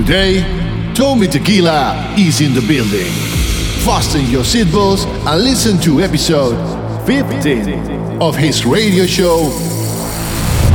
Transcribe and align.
Today, 0.00 0.40
Tommy 0.94 1.26
Tequila 1.26 2.14
is 2.16 2.40
in 2.40 2.54
the 2.54 2.62
building. 2.62 3.12
Fasten 3.84 4.24
your 4.30 4.44
seatbelts 4.44 5.04
and 5.26 5.44
listen 5.44 5.78
to 5.80 6.00
episode 6.00 6.56
15 7.06 8.22
of 8.22 8.34
his 8.34 8.64
radio 8.64 9.04
show, 9.04 9.50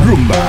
Rumba. 0.05 0.45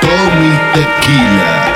Tommy 0.00 0.52
Tequila. 0.74 1.71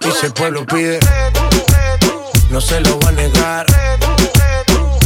y 0.00 0.10
si 0.10 0.26
el 0.26 0.32
pueblo 0.32 0.66
pide, 0.66 0.98
no 2.50 2.60
se 2.60 2.80
lo 2.80 2.98
va 3.00 3.08
a 3.08 3.12
negar. 3.12 3.66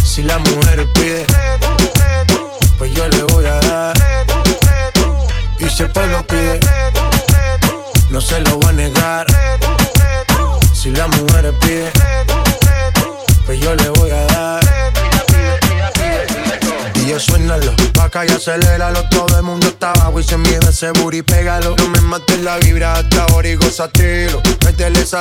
Si 0.05 0.23
la 0.23 0.39
mujer 0.39 0.87
pide, 0.95 1.27
pues 2.79 2.92
yo 2.92 3.09
le 3.09 3.23
voy 3.25 3.47
a 3.47 3.61
dar. 3.61 3.97
Y 5.59 5.69
si 5.69 5.83
el 5.83 5.91
pueblo 5.91 6.27
pide, 6.27 6.61
no 8.11 8.20
se 8.20 8.41
lo 8.41 8.58
va 8.61 8.70
a 8.70 8.73
negar. 8.73 9.27
Si 10.73 10.91
la 10.91 11.07
mujer 11.07 11.55
pide, 11.61 11.91
pues 13.47 13.61
yo 13.61 13.74
le 13.74 13.89
voy 13.91 14.11
a 14.11 14.24
dar 14.27 14.58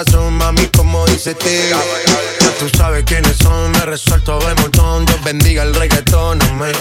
son 0.05 0.33
mami, 0.33 0.67
como 0.75 1.05
dice 1.07 1.33
tío. 1.33 1.77
Ya 2.41 2.51
tú 2.59 2.69
sabes 2.77 3.05
quiénes 3.05 3.37
son, 3.37 3.71
me 3.71 3.79
resuelto 3.79 4.37
de 4.39 4.53
montón. 4.55 5.05
Dios 5.05 5.23
bendiga 5.23 5.63
el 5.63 5.73
reggaetón, 5.73 6.39
me. 6.59 6.71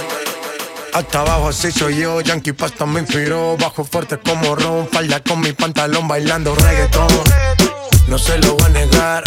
Hasta 0.92 1.20
abajo 1.20 1.50
así 1.50 1.70
soy 1.70 1.98
yo, 1.98 2.20
Yankee 2.20 2.52
Pasta 2.52 2.84
me 2.84 3.00
inspiró. 3.00 3.56
Bajo 3.58 3.84
fuerte 3.84 4.18
como 4.18 4.56
Ron, 4.56 4.88
falda 4.88 5.20
con 5.20 5.40
mi 5.40 5.52
pantalón 5.52 6.08
bailando 6.08 6.52
reggaetón. 6.56 7.08
No 8.08 8.18
se 8.18 8.38
lo 8.38 8.54
voy 8.54 8.66
a 8.66 8.68
negar. 8.70 9.24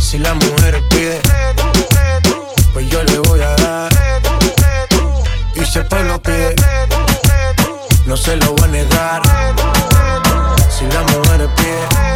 Si 0.00 0.18
la 0.18 0.32
mujer 0.32 0.82
pide 0.88 1.20
Pues 2.72 2.88
yo 2.88 3.02
le 3.02 3.18
voy 3.18 3.42
a 3.42 3.50
dar 3.56 4.17
Y 5.60 5.64
si 5.64 5.78
el 5.78 5.86
pueblo 5.86 6.20
pide. 6.22 6.54
No 8.06 8.16
se 8.16 8.36
lo 8.36 8.52
voy 8.52 8.64
a 8.64 8.68
negar. 8.68 9.22
Si 10.70 10.84
la 10.86 11.02
mujer 11.02 11.48
pide 11.56 12.08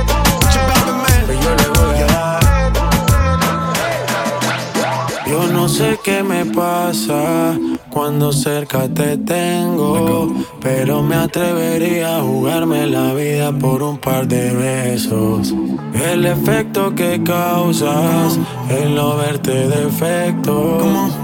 yo 5.26 5.46
no 5.46 5.66
sé 5.68 5.98
qué 6.04 6.22
me 6.22 6.44
pasa 6.44 7.56
cuando 7.92 8.32
cerca 8.32 8.88
te 8.88 9.18
tengo, 9.18 10.32
pero 10.60 11.02
me 11.02 11.14
atrevería 11.14 12.18
a 12.18 12.22
jugarme 12.22 12.86
la 12.86 13.12
vida 13.12 13.52
por 13.52 13.82
un 13.82 13.98
par 13.98 14.26
de 14.26 14.52
besos. 14.52 15.54
El 15.94 16.24
efecto 16.24 16.94
que 16.94 17.22
causas, 17.22 18.38
el 18.70 18.94
no 18.94 19.16
verte 19.16 19.68
defecto, 19.68 20.78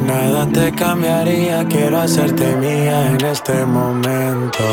nada 0.07 0.47
te 0.53 0.71
cambiaría, 0.73 1.65
quiero 1.65 2.01
hacerte 2.01 2.57
mía 2.57 3.13
en 3.13 3.25
este 3.25 3.65
momento. 3.65 4.65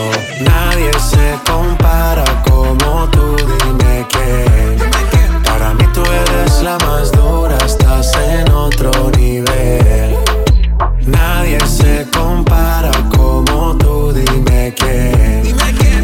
Nadie 0.42 0.92
se 1.00 1.40
compara 1.50 2.26
como 2.44 3.08
tú, 3.10 3.36
dime 3.64 4.06
quién 4.10 4.66
tú 5.96 6.04
eres 6.04 6.62
la 6.62 6.78
más 6.80 7.10
dura, 7.14 7.58
estás 7.66 8.12
en 8.18 8.52
otro 8.52 8.92
nivel. 9.18 10.05
Nadie 11.06 11.60
se 11.68 12.08
compara 12.12 12.92
como 13.16 13.78
tú, 13.78 14.12
dime 14.12 14.74
quién. 14.76 15.56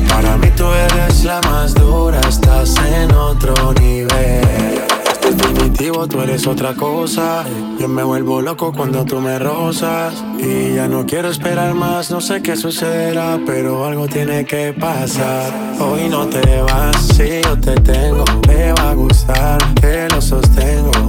Para 0.07 0.37
mí 0.37 0.47
tú 0.55 0.65
eres 0.65 1.23
la 1.23 1.41
más 1.41 1.73
dura, 1.73 2.19
estás 2.21 2.75
en 2.77 3.11
otro 3.13 3.73
nivel. 3.79 4.81
Definitivo, 5.21 6.07
tú 6.07 6.21
eres 6.21 6.45
otra 6.45 6.75
cosa. 6.75 7.43
Yo 7.79 7.87
me 7.87 8.03
vuelvo 8.03 8.41
loco 8.41 8.71
cuando 8.73 9.05
tú 9.05 9.19
me 9.21 9.39
rozas. 9.39 10.23
Y 10.37 10.75
ya 10.75 10.87
no 10.87 11.05
quiero 11.05 11.29
esperar 11.29 11.73
más, 11.73 12.11
no 12.11 12.21
sé 12.21 12.41
qué 12.41 12.55
sucederá, 12.55 13.39
pero 13.45 13.85
algo 13.85 14.07
tiene 14.07 14.45
que 14.45 14.73
pasar. 14.73 15.51
Hoy 15.79 16.09
no 16.09 16.27
te 16.27 16.61
vas, 16.61 16.95
si 17.15 17.41
yo 17.41 17.59
te 17.59 17.75
tengo, 17.81 18.23
te 18.41 18.73
va 18.73 18.91
a 18.91 18.93
gustar, 18.93 19.57
te 19.75 20.09
lo 20.09 20.21
sostengo. 20.21 21.00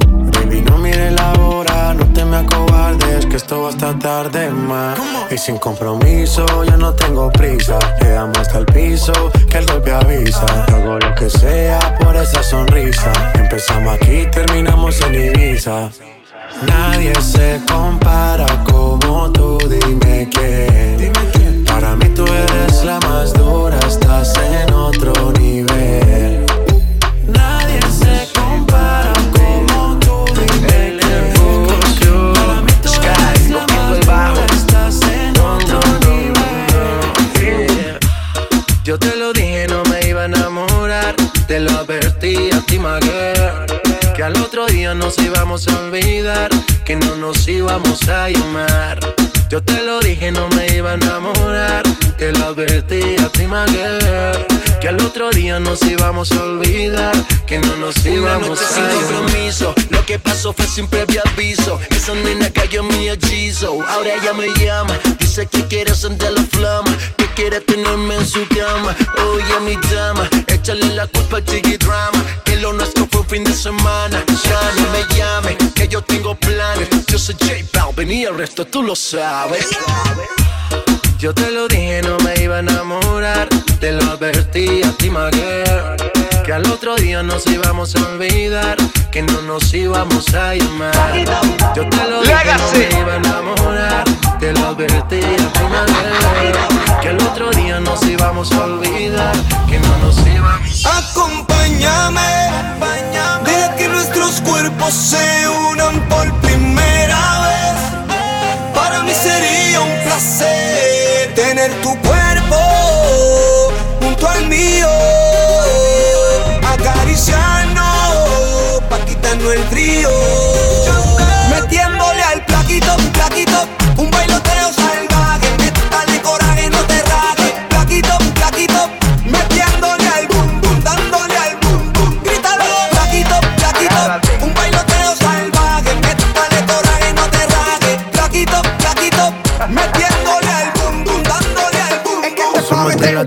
Acobardes, 2.42 3.26
que 3.26 3.36
esto 3.36 3.62
va 3.62 3.68
hasta 3.70 3.98
tarde 3.98 4.50
más. 4.50 4.98
Y 5.30 5.38
sin 5.38 5.58
compromiso, 5.58 6.44
ya 6.64 6.76
no 6.76 6.92
tengo 6.94 7.30
prisa. 7.30 7.78
Le 8.00 8.10
damos 8.10 8.38
hasta 8.38 8.58
el 8.58 8.66
piso, 8.66 9.12
que 9.48 9.58
el 9.58 9.66
golpe 9.66 9.92
avisa. 9.92 10.46
Hago 10.68 10.98
lo 10.98 11.14
que 11.14 11.30
sea 11.30 11.96
por 11.98 12.16
esa 12.16 12.42
sonrisa. 12.42 13.12
Empezamos 13.34 13.94
aquí, 13.94 14.26
terminamos 14.30 15.00
en 15.02 15.14
Ibiza. 15.14 15.90
Nadie 16.66 17.14
se 17.20 17.60
compara 17.66 18.46
como 18.64 19.30
tú, 19.32 19.58
dime 19.68 20.28
quién. 20.30 21.12
Para 21.66 21.96
mí 21.96 22.08
tú 22.10 22.24
eres 22.26 22.84
la 22.84 23.00
más 23.00 23.32
dura, 23.32 23.78
estás 23.88 24.34
en 24.36 24.72
otro 24.72 25.32
nivel. 25.32 26.41
Nos 44.94 45.18
íbamos 45.18 45.68
a 45.68 45.78
olvidar, 45.80 46.50
que 46.84 46.96
no 46.96 47.16
nos 47.16 47.48
íbamos 47.48 48.08
a 48.08 48.28
llamar. 48.28 49.31
Yo 49.52 49.62
te 49.62 49.82
lo 49.82 50.00
dije, 50.00 50.32
no 50.32 50.48
me 50.56 50.66
iba 50.68 50.92
a 50.92 50.94
enamorar. 50.94 51.82
Te 52.16 52.32
lo 52.32 52.46
advertí 52.46 53.02
a 53.22 53.28
ti, 53.28 53.42
girl. 53.42 54.46
Que 54.80 54.88
al 54.88 54.98
otro 55.04 55.28
día 55.28 55.60
nos 55.60 55.82
íbamos 55.82 56.32
a 56.32 56.42
olvidar. 56.42 57.14
Que 57.46 57.58
no 57.58 57.76
nos 57.76 58.02
íbamos 58.06 58.58
a 58.62 58.66
sin 58.66 58.86
compromiso. 58.86 59.74
Lo 59.90 60.06
que 60.06 60.18
pasó 60.18 60.54
fue 60.54 60.66
sin 60.66 60.88
previo 60.88 61.20
aviso. 61.26 61.78
Esa 61.90 62.14
nena 62.14 62.48
cayó 62.48 62.80
en 62.80 62.88
mi 62.88 63.10
hechizo. 63.10 63.78
Ahora 63.90 64.14
ella 64.14 64.32
me 64.32 64.48
llama. 64.64 64.98
Dice 65.18 65.46
que 65.46 65.66
quiere 65.66 65.94
sentir 65.94 66.30
la 66.30 66.44
flama. 66.44 66.96
Que 67.18 67.26
quiere 67.34 67.60
tenerme 67.60 68.14
en 68.14 68.26
su 68.26 68.48
cama. 68.48 68.96
Oye, 69.34 69.60
mi 69.66 69.76
dama. 69.94 70.30
Échale 70.46 70.94
la 70.94 71.06
culpa 71.08 71.36
al 71.36 71.44
chiqui 71.44 71.76
drama. 71.76 72.24
Que 72.46 72.56
lo 72.56 72.72
nuestro 72.72 73.06
fue 73.10 73.20
un 73.20 73.26
fin 73.26 73.44
de 73.44 73.52
semana. 73.52 74.24
Ya 74.44 74.72
no 74.76 74.90
me 74.92 75.14
llame. 75.14 75.58
Que 75.74 75.86
yo 75.88 76.00
tengo 76.00 76.34
planes. 76.36 76.88
Yo 77.06 77.18
soy 77.18 77.36
J 77.38 77.52
Balvin 77.74 78.10
y 78.10 78.24
el 78.24 78.34
resto 78.34 78.64
tú 78.64 78.82
lo 78.82 78.96
sabes. 78.96 79.41
Yo 81.18 81.34
te 81.34 81.50
lo 81.50 81.66
dije, 81.66 82.00
no 82.02 82.16
me 82.18 82.34
iba 82.42 82.56
a 82.56 82.58
enamorar. 82.60 83.48
Te 83.80 83.90
lo 83.90 84.12
advertí 84.12 84.82
a 84.84 84.92
ti, 84.92 85.08
girl. 85.08 85.96
Que 86.44 86.52
al 86.52 86.64
otro 86.66 86.94
día 86.94 87.24
nos 87.24 87.44
íbamos 87.48 87.96
a 87.96 88.06
olvidar. 88.06 88.76
Que 89.10 89.22
no 89.22 89.42
nos 89.42 89.74
íbamos 89.74 90.32
a 90.34 90.54
llamar. 90.54 90.92
Yo 91.74 91.88
te 91.88 92.08
lo 92.08 92.22
dije, 92.22 92.54
no 92.56 92.78
me 92.78 93.00
iba 93.00 93.12
a 93.14 93.16
enamorar. 93.16 94.04
Te 94.38 94.52
lo 94.52 94.68
advertí 94.68 95.20
a 95.20 95.52
ti, 95.52 95.60
girl. 95.60 97.00
Que 97.00 97.08
al 97.08 97.20
otro 97.22 97.50
día 97.50 97.80
nos 97.80 98.00
íbamos 98.04 98.52
a 98.52 98.64
olvidar. 98.64 99.34
Que 99.68 99.80
no 99.80 99.98
nos 99.98 100.18
íbamos 100.24 100.86
a 100.86 100.98
Acompáñame. 100.98 102.52
Deja 103.44 103.74
que 103.74 103.88
nuestros 103.88 104.40
cuerpos 104.42 104.94
se 104.94 105.48
unan 105.48 106.08
por 106.08 106.32
primera 106.40 106.51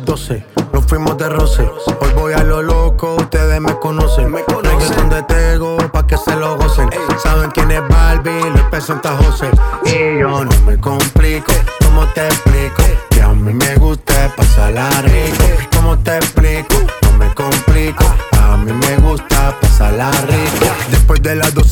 12, 0.05 0.45
nos 0.71 0.85
fuimos 0.85 1.17
de 1.17 1.27
roce. 1.29 1.63
Hoy 1.99 2.09
voy 2.15 2.33
a 2.33 2.43
lo 2.43 2.61
loco, 2.61 3.15
ustedes 3.15 3.59
me 3.59 3.73
conocen. 3.79 4.31
Me 4.31 4.43
conocen 4.43 5.09
de 5.09 5.23
Tego 5.23 5.77
pa' 5.91 6.05
que 6.05 6.15
se 6.15 6.35
lo 6.35 6.55
gocen. 6.57 6.89
Saben 7.21 7.49
quién 7.51 7.71
es 7.71 7.81
Barbie, 7.89 8.51
les 8.53 8.63
presenta 8.65 9.17
José. 9.17 9.49
Y 9.85 10.19
yo 10.19 10.45
no 10.45 10.61
me 10.65 10.79
complico, 10.79 11.51
¿cómo 11.83 12.05
te 12.13 12.27
explico? 12.27 12.83
Que 13.09 13.21
a 13.23 13.29
mí 13.29 13.53
me 13.53 13.75
gusta 13.75 14.31
pasarla 14.37 14.89
rico. 15.01 15.54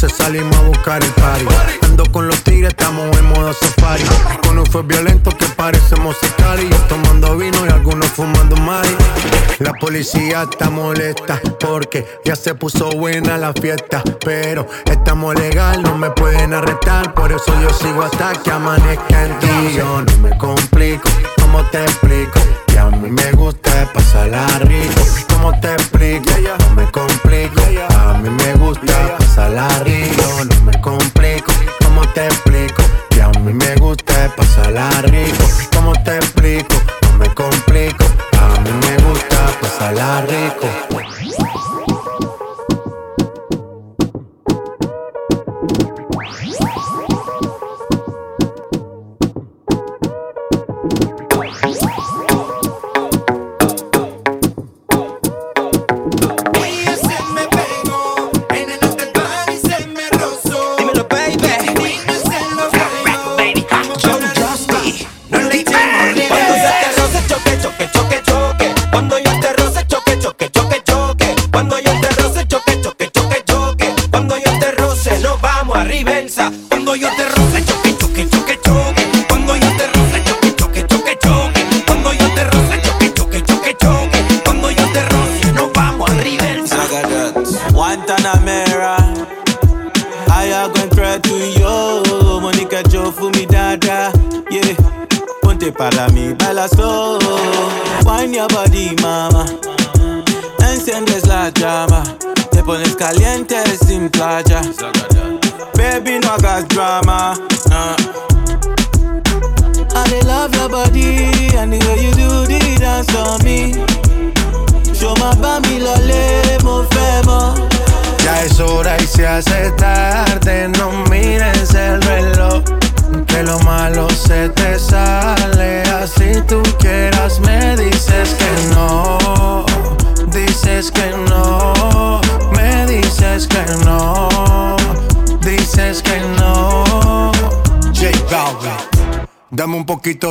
De 0.03 0.09
las 0.09 0.17
12 0.17 0.23
salimos 0.23 0.55
a 0.57 0.61
buscar 0.61 1.03
el 1.03 1.09
party. 1.11 1.45
Ando 1.83 2.03
con 2.11 2.27
los 2.27 2.43
tigres, 2.43 2.69
estamos 2.69 3.17
en 3.17 3.25
modo 3.25 3.53
safari. 3.53 4.03
Con 4.45 4.59
un 4.59 4.65
fue 4.65 4.83
violento 4.83 5.31
que 5.31 5.45
parece 5.55 5.95
musical. 5.97 6.61
Y 6.61 6.69
yo 6.69 6.77
tomando 6.89 7.37
vino 7.37 7.65
y 7.65 7.69
algunos 7.69 8.07
fumando 8.07 8.55
más. 8.57 8.87
La 9.59 9.73
policía 9.73 10.47
está 10.49 10.69
molesta 10.69 11.39
porque 11.59 12.05
ya 12.25 12.35
se 12.35 12.55
puso 12.55 12.89
buena 12.91 13.37
la 13.37 13.53
fiesta. 13.53 14.03
Pero 14.23 14.67
estamos 14.85 15.35
legal, 15.35 15.81
no 15.81 15.97
me 15.97 16.09
pueden 16.11 16.53
arrestar. 16.53 17.13
Por 17.13 17.31
eso 17.31 17.53
yo 17.61 17.69
sigo 17.69 18.03
hasta 18.03 18.33
que 18.33 18.51
amanezca 18.51 19.25
en 19.25 19.39
ti. 19.39 19.77
Yo 19.77 20.01
no 20.01 20.17
me 20.17 20.37
complico, 20.37 21.09
¿cómo 21.37 21.63
te 21.69 21.83
explico? 21.83 22.62
A 23.03 23.05
mí 23.05 23.11
me 23.11 23.31
gusta 23.33 23.91
pasarla 23.93 24.47
rico. 24.59 25.01
¿Cómo 25.27 25.51
te 25.59 25.73
explico? 25.73 26.31
No 26.69 26.69
me 26.73 26.89
complico. 26.89 27.61
A 27.97 28.13
mí 28.19 28.29
me 28.29 28.53
gusta 28.53 29.17
pasarla 29.17 29.67
rico. 29.79 30.23
No 30.45 30.61
me 30.63 30.79
complico. 30.79 31.51
¿Cómo 31.83 32.07
te 32.13 32.27
explico? 32.27 32.81
Que 33.09 33.21
a 33.21 33.27
mí 33.27 33.51
me 33.51 33.75
gusta 33.75 34.33
pasarla 34.37 34.89
rico. 35.01 35.43
¿Cómo 35.75 35.91
te 36.05 36.15
explico? 36.15 36.75
No 37.01 37.17
me 37.17 37.27
complico. 37.33 38.05
A 38.39 38.61
mí 38.61 38.71
me 38.71 38.97
gusta 39.03 39.47
pasarla 39.59 40.21
rico. 40.21 41.22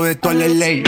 De 0.01 0.15
tu 0.15 0.31
ley. 0.31 0.83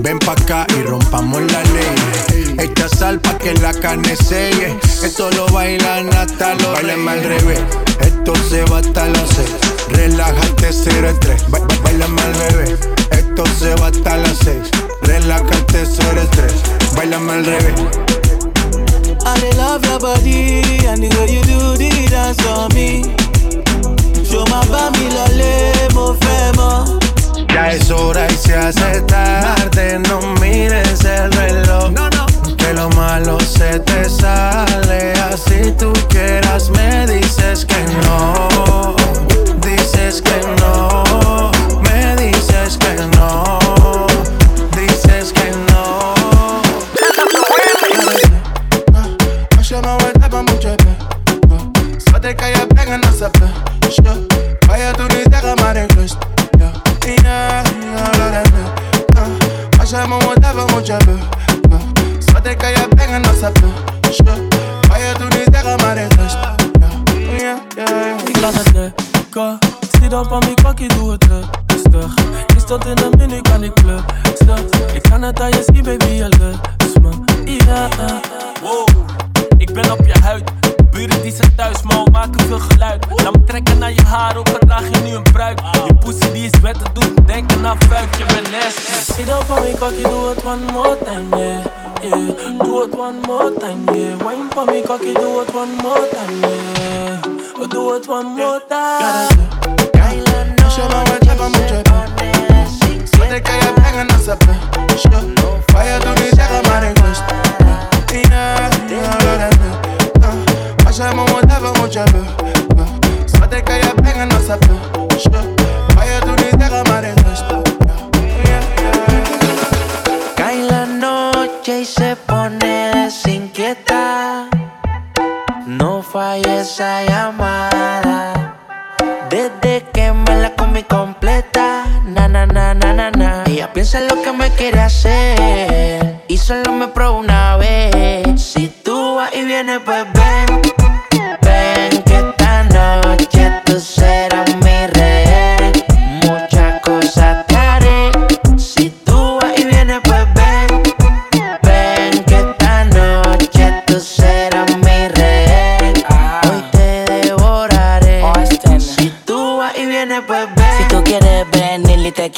Ven 0.00 0.18
pa' 0.20 0.32
acá 0.32 0.66
y 0.74 0.82
rompamos 0.82 1.40
la 1.52 1.62
ley. 1.74 2.56
Echa 2.58 2.88
sal 2.88 3.20
pa' 3.20 3.36
que 3.36 3.52
la 3.54 3.74
carne 3.74 4.16
selle. 4.16 4.78
Esto 5.02 5.30
lo 5.32 5.46
bailan 5.48 6.08
hasta 6.14 6.54
los 6.54 6.72
Bailame 6.72 7.10
al 7.10 7.22
revés. 7.24 7.60
Esto 8.00 8.32
se 8.48 8.64
va 8.64 8.78
hasta 8.78 9.06
las 9.06 9.28
seis. 9.36 9.54
Relájate, 9.90 10.70
cero 10.72 11.10
estrés. 11.10 11.44
Bailame 11.82 12.22
al 12.22 12.34
revés. 12.34 12.78
Esto 13.10 13.44
se 13.58 13.74
va 13.74 13.88
hasta 13.88 14.16
las 14.16 14.38
seis. 14.38 14.70
Relájate, 15.02 15.84
cero 15.84 16.22
estrés. 16.22 16.54
Bailame 16.96 17.32
al 17.32 17.44
revés. 17.44 17.74
I 19.26 19.56
love 19.56 19.84
your 19.84 19.98
body 20.00 20.86
and 20.86 21.02
the 21.02 21.14
way 21.18 21.34
you 21.34 21.42
do 21.42 21.76
the 21.76 22.08
dance 22.08 22.42
on 22.46 22.72
me. 22.74 23.02
Show 24.24 24.44
my 24.46 24.66
body, 24.68 25.08
lo 25.10 25.94
mo 25.94 26.14
fẹ́ 26.14 26.38
ya 27.54 27.70
es 27.70 27.90
y 28.70 29.27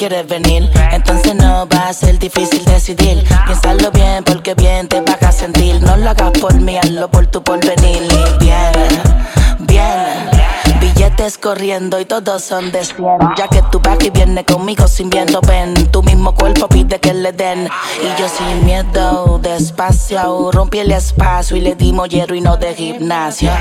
entonces 0.03 1.35
no 1.35 1.67
va 1.67 1.89
a 1.89 1.93
ser 1.93 2.17
difícil 2.17 2.65
decidir. 2.65 3.23
Piénsalo 3.45 3.91
bien, 3.91 4.23
porque 4.23 4.55
bien 4.55 4.87
te 4.87 4.99
vas 5.01 5.21
a 5.21 5.31
sentir. 5.31 5.79
No 5.83 5.95
lo 5.95 6.09
hagas 6.09 6.31
por 6.39 6.59
mí, 6.59 6.75
hazlo 6.77 7.07
por 7.11 7.27
tu 7.27 7.43
porvenir. 7.43 8.01
Y 8.01 8.43
bien 8.43 9.20
partes 11.21 11.37
corriendo 11.37 11.99
y 11.99 12.05
todos 12.05 12.43
son 12.43 12.71
de 12.71 12.81
Ya 13.37 13.47
que 13.47 13.61
tu 13.71 13.79
y 13.99 14.09
viene 14.09 14.43
conmigo 14.43 14.87
sin 14.87 15.09
viento, 15.09 15.39
ven. 15.41 15.73
Tu 15.91 16.01
mismo 16.01 16.33
cuerpo 16.33 16.67
pide 16.67 16.99
que 16.99 17.13
le 17.13 17.31
den. 17.31 17.67
Y 18.01 18.19
yo 18.19 18.27
sin 18.27 18.65
miedo, 18.65 19.39
despacio. 19.41 20.51
Rompí 20.51 20.79
el 20.79 20.91
espacio 20.91 21.57
y 21.57 21.61
le 21.61 21.75
dimos 21.75 22.09
hierro 22.09 22.33
y 22.35 22.41
no 22.41 22.57
de 22.57 22.73
gimnasia. 22.73 23.53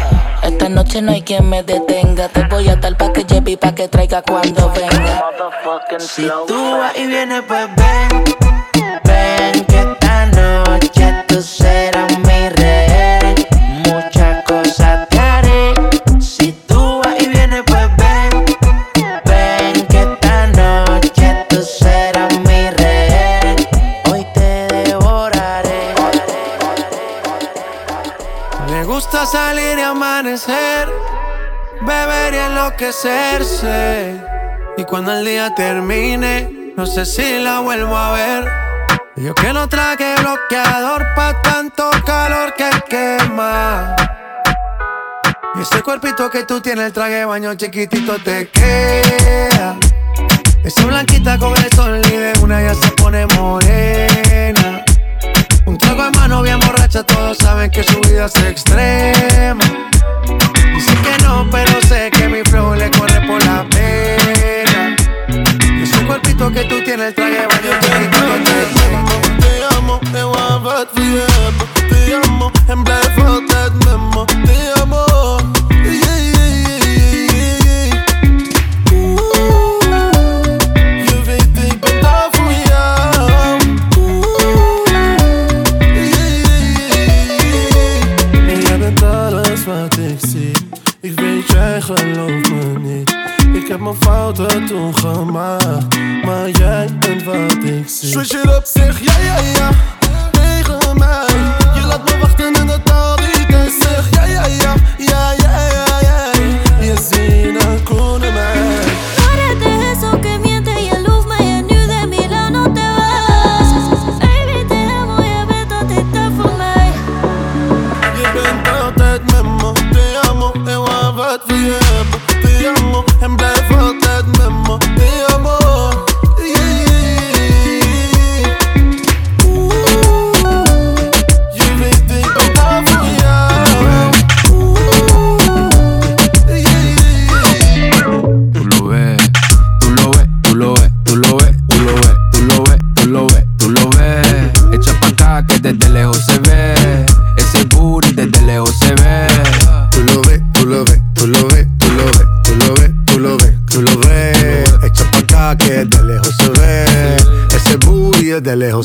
Esta 0.43 0.69
noche 0.69 1.03
no 1.03 1.13
hay 1.13 1.23
quien 1.23 1.49
me 1.49 1.63
detenga. 1.63 2.29
Te 2.29 2.45
voy 2.45 2.69
a 2.69 2.81
tal 2.81 2.97
pa' 2.97 3.13
que 3.13 3.25
lleve 3.25 3.53
y 3.53 3.57
pa' 3.57 3.75
que 3.75 3.89
traiga 3.89 4.23
cuando 4.23 4.71
venga. 4.71 5.25
Si 5.99 6.27
tú 6.47 6.79
vas 6.79 6.97
y 6.97 7.07
vienes, 7.07 7.43
pues 7.47 7.69
ven. 7.77 8.25
Ven 9.05 9.65
que 9.67 9.79
esta 9.79 10.27
noche 10.27 11.25
tú 11.29 11.43
serás 11.43 12.10
amanecer, 30.49 30.89
beber 31.83 32.35
y 32.35 32.39
enloquecerse. 32.39 34.21
Y 34.77 34.85
cuando 34.85 35.13
el 35.13 35.25
día 35.25 35.55
termine, 35.55 36.73
no 36.77 36.87
sé 36.87 37.05
si 37.05 37.39
la 37.39 37.61
vuelvo 37.61 37.97
a 37.97 38.13
ver. 38.13 38.51
Yo 39.17 39.35
que 39.35 39.53
no 39.53 39.69
traje 39.69 40.15
bloqueador 40.19 41.15
pa' 41.15 41.41
tanto 41.43 41.91
calor 42.07 42.55
que 42.55 42.71
quema. 42.89 43.95
Y 45.57 45.63
ese 45.63 45.83
cuerpito 45.83 46.31
que 46.31 46.45
tú 46.45 46.61
tienes, 46.61 46.87
el 46.87 46.93
traje 46.93 47.25
baño 47.25 47.55
chiquitito 47.55 48.17
te 48.23 48.49
queda. 48.49 49.77
Esa 50.65 50.87
blanquita 50.87 51.39
con 51.39 51.57
el 51.57 51.71
sol 51.73 52.01
y 52.07 52.17
de 52.17 52.33
una 52.43 52.63
ya 52.63 52.75
se 52.75 52.91
pone 52.93 53.27
morena. 53.37 54.85
Un 55.67 55.79
trago 55.79 56.05
de 56.05 56.11
mano 56.19 56.43
bien 56.43 56.59
borracha, 56.61 57.03
todos 57.03 57.37
saben 57.39 57.71
que 57.71 57.83
su 57.83 58.01
vida 58.01 58.27
es 58.27 58.37
extrema. 58.37 59.65
Dice 60.75 60.93
que 61.03 61.25
no, 61.25 61.49
pero 61.51 61.81
sé 61.83 62.11
que 62.11 62.29
mi 62.29 62.43
flow 62.43 62.75
le 62.75 62.91
corre 62.91 63.21
por 63.27 63.45
la 63.45 63.67
pena. 63.69 64.97
Y 65.79 65.83
ese 65.83 66.05
cuerpito 66.07 66.51
que 66.51 66.65
tú 66.65 66.83
tienes, 66.85 67.09
el 67.09 67.15
traje 67.15 67.33
de 67.33 67.47
baño, 67.47 67.71
te, 67.81 67.89
te, 67.89 68.41
te, 70.13 71.30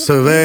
se 0.06 0.14
ve 0.14 0.45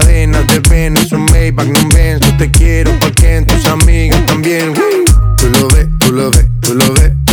cadenas 0.00 0.44
de 0.48 0.58
Ben, 0.68 0.96
es 0.96 1.12
un 1.12 1.24
Maybach, 1.26 1.68
no 1.68 1.88
ven. 1.94 2.18
Yo 2.18 2.36
te 2.36 2.50
quiero 2.50 2.90
porque 2.98 3.36
en 3.36 3.46
tus 3.46 3.64
amigas 3.66 4.24
también. 4.26 4.74
Tú 5.36 5.48
lo 5.50 5.68
ves, 5.68 5.86
tú 6.00 6.12
lo 6.12 6.30
ves, 6.30 6.46
tú 6.60 6.74
lo 6.74 6.92
ves 6.94 7.23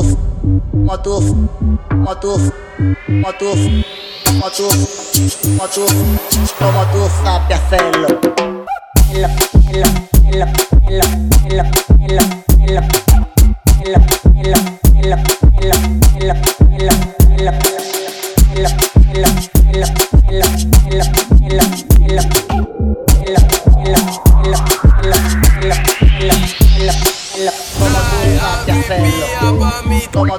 motos, 0.00 0.16
motos, 0.72 1.34
motos, 1.88 2.40
motos, 3.08 3.56
motos, 4.34 4.76
motos, 5.56 5.92
como 6.58 6.84
tú 6.92 7.08
sabes 7.22 7.58
hacerlo. 7.58 8.08
Ella, 9.12 9.28
ella, 9.70 9.88
ella, 10.26 10.52
ella, 10.88 11.04
ella, 11.44 11.70
ella, 12.00 12.20
ella, 12.60 12.60
ella, 12.60 12.82
ella, 13.82 14.00
ella, 14.34 14.42
ella, 14.42 14.58
ella, 14.94 15.18
ella, 15.60 15.76
ella, 16.16 16.34
ella, 16.70 17.58
ella. 17.58 17.79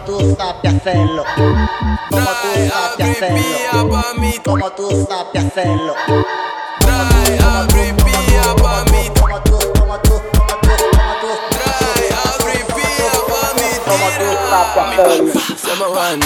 como 0.06 0.20
tú 0.20 0.36
sabes 0.38 0.76
hacerlo. 0.76 1.24
Como 1.36 2.26
tú 2.26 2.70
sabes 2.70 3.18
hacerlo. 3.18 4.02
Como 4.44 4.72
tú 4.72 5.08
sabes 5.08 5.46
hacerlo. 5.46 5.96
Trae 6.80 7.40
abrir 7.40 7.96
pía 7.98 8.56
pa' 8.62 8.84
mí. 8.92 9.12
Como 9.20 9.40
tú, 9.42 9.60
como 9.80 10.00
tú, 10.00 10.22
como 10.38 10.56
tú, 10.62 10.76
como 10.92 11.14
tú. 11.22 11.28
Trae 11.50 12.10
abrir 12.34 12.66
pía 12.76 13.12
pa' 13.28 13.50
Como 13.86 14.08
tú 14.18 14.28
sabes 14.50 14.98
hacerlo. 14.98 15.58
Somos 15.58 15.88
Juan 15.90 16.20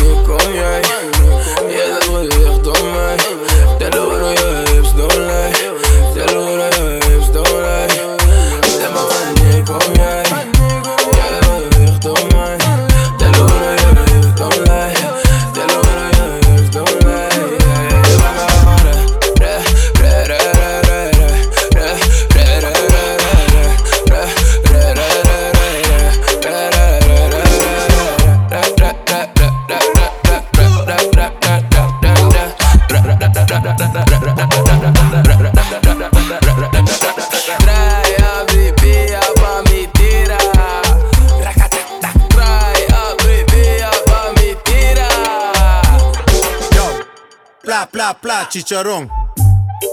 Pla, 48.05 48.13
pla, 48.13 48.21
pla, 48.21 48.49
chicharrón. 48.49 49.09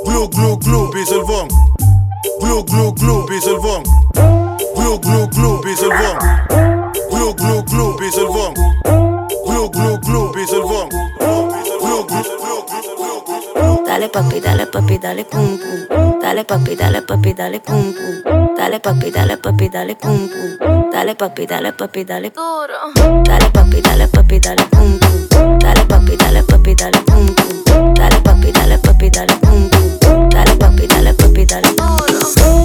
Glu, 0.05 0.29
glu, 0.29 0.59
glu, 0.59 0.90
biselvón. 0.92 1.48
Glu, 2.40 2.62
glu, 2.62 2.92
glu, 2.92 3.27
biselvón. 3.27 3.83
Glu, 4.77 4.98
glu, 5.01 5.27
glu, 5.29 5.61
biselvón. 5.62 6.18
Glu, 7.11 7.35
glu, 7.35 7.62
glu, 7.62 7.96
biselvón. 7.96 8.53
Glu, 9.46 9.70
glu, 9.70 9.98
glu, 10.01 10.31
biselvón. 10.35 10.88
Glu, 11.81 12.05
glu, 12.05 12.22
Dale 13.87 14.09
papi, 14.09 14.40
dale 14.40 14.66
papi, 14.66 14.98
dale 14.98 15.25
pum 15.25 15.59
pum. 15.59 16.20
Dale 16.20 16.44
papi, 16.44 16.77
dale 16.77 17.01
papi, 17.01 17.33
dale 17.33 17.61
pum 17.61 17.94
pum. 17.94 18.55
Dale 18.57 18.79
papi, 18.79 19.11
dale 19.11 19.37
papi, 19.38 19.68
dale 19.70 19.94
pum 19.94 20.29
pum. 20.29 20.90
Dale 20.92 21.14
papi, 21.14 21.46
dale 21.46 21.72
papi, 21.72 22.05
dale 22.05 22.31
duro. 22.31 22.92
Dale 23.22 23.51
papi, 23.51 23.81
dale 23.81 24.07
papi, 24.07 24.38
dale 24.38 24.66
pum 24.68 24.98
pum. 24.98 25.59
Dale 25.59 25.82
papi, 26.12 26.16
dale 26.16 26.42
papi, 26.42 26.75
dale 26.75 27.03
pum 27.05 27.27
pum. 27.35 27.94
Dale 27.94 28.20
papi, 28.22 28.51
dale 28.53 28.79
papi, 28.79 29.11
dale 29.11 29.38
pum 29.40 29.68
pum. 29.70 30.29
Dale 30.29 30.57
papi, 30.57 30.87
dale 30.87 31.14
papi, 31.14 31.44
dale. 31.44 31.75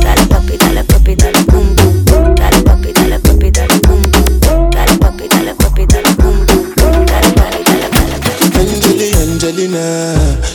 Dale 0.02 0.28
papi, 0.28 0.58
dale 0.58 0.84
papi, 0.84 1.16
dale 1.16 1.44
pum 1.46 1.76
pum. 1.76 2.36
Dale 2.36 2.62
papi, 2.64 2.92
dale 2.92 3.20
papi, 3.20 3.52
dale 3.52 3.80
pum 3.80 4.02
pum. 4.12 4.70
Dale 4.70 4.98
papi, 4.98 5.28
dale 5.28 5.54
papi, 5.56 5.86
dale 5.86 6.16
pum 6.16 6.46
pum. 6.46 7.06
Dale 7.06 7.32
papi, 7.34 7.64
dale 7.64 7.88
papi, 7.90 8.60
Angeli, 8.60 9.14
Angelina, 9.16 9.84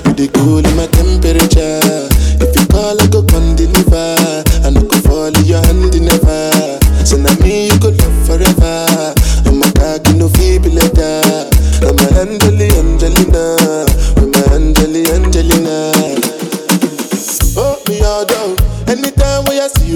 you 0.05 0.12
the 0.12 0.28
cool 0.35 0.64
in 0.66 0.76
my 0.76 0.87
temperature. 0.88 2.09
If 2.44 2.55
you 2.59 2.66
call, 2.66 3.00
I 3.00 3.07
go 3.09 3.22
come 3.22 3.57
deliver. 3.57 4.44
I 4.64 4.70
no 4.70 4.83
go 4.83 4.96
fall 5.00 5.35
in 5.35 5.44
your 5.44 5.64
hand 5.64 5.94
never. 6.00 6.21
So 6.21 6.21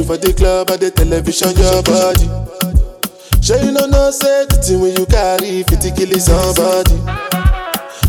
for 0.07 0.17
the 0.17 0.33
club 0.33 0.71
or 0.71 0.77
the 0.77 0.91
television, 0.91 1.51
your 1.59 1.83
body. 1.83 2.31
Sure 3.43 3.59
you 3.59 3.73
know 3.73 3.87
no 3.87 4.11
safety 4.11 4.77
when 4.79 4.95
you 4.95 5.07
carry 5.07 5.67
50 5.67 5.91
kill 5.99 6.15
somebody. 6.23 6.95